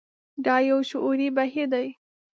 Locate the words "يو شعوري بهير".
0.69-1.67